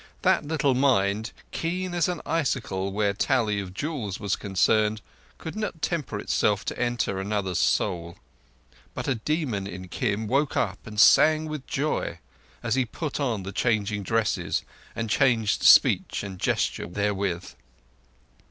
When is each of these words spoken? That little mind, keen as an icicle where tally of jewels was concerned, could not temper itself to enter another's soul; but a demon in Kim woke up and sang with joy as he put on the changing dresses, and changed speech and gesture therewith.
That 0.23 0.43
little 0.43 0.73
mind, 0.73 1.31
keen 1.51 1.93
as 1.93 2.07
an 2.07 2.21
icicle 2.25 2.91
where 2.91 3.13
tally 3.13 3.59
of 3.59 3.71
jewels 3.71 4.19
was 4.19 4.35
concerned, 4.35 4.99
could 5.37 5.55
not 5.55 5.83
temper 5.83 6.17
itself 6.17 6.65
to 6.65 6.79
enter 6.79 7.19
another's 7.21 7.59
soul; 7.59 8.17
but 8.95 9.07
a 9.07 9.13
demon 9.13 9.67
in 9.67 9.89
Kim 9.89 10.25
woke 10.25 10.57
up 10.57 10.87
and 10.87 10.99
sang 10.99 11.45
with 11.45 11.67
joy 11.67 12.17
as 12.63 12.73
he 12.73 12.83
put 12.83 13.19
on 13.19 13.43
the 13.43 13.51
changing 13.51 14.01
dresses, 14.01 14.63
and 14.95 15.07
changed 15.07 15.61
speech 15.61 16.23
and 16.23 16.39
gesture 16.39 16.87
therewith. 16.87 17.53